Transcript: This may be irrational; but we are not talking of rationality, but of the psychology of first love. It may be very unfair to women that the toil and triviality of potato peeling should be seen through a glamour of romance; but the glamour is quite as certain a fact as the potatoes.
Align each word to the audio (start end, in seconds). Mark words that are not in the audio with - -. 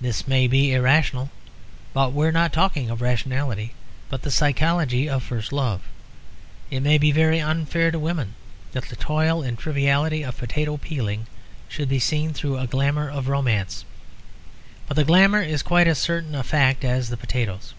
This 0.00 0.26
may 0.26 0.46
be 0.46 0.72
irrational; 0.72 1.30
but 1.92 2.14
we 2.14 2.26
are 2.26 2.32
not 2.32 2.54
talking 2.54 2.88
of 2.88 3.02
rationality, 3.02 3.74
but 4.08 4.20
of 4.20 4.22
the 4.22 4.30
psychology 4.30 5.10
of 5.10 5.22
first 5.22 5.52
love. 5.52 5.82
It 6.70 6.80
may 6.80 6.96
be 6.96 7.12
very 7.12 7.38
unfair 7.38 7.90
to 7.90 7.98
women 7.98 8.34
that 8.72 8.86
the 8.88 8.96
toil 8.96 9.42
and 9.42 9.58
triviality 9.58 10.22
of 10.22 10.38
potato 10.38 10.78
peeling 10.78 11.26
should 11.68 11.90
be 11.90 11.98
seen 11.98 12.32
through 12.32 12.56
a 12.56 12.66
glamour 12.66 13.10
of 13.10 13.28
romance; 13.28 13.84
but 14.86 14.94
the 14.94 15.04
glamour 15.04 15.42
is 15.42 15.62
quite 15.62 15.86
as 15.86 15.98
certain 15.98 16.34
a 16.34 16.42
fact 16.42 16.82
as 16.82 17.10
the 17.10 17.18
potatoes. 17.18 17.74